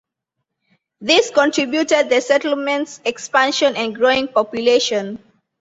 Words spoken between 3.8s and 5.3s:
growing population.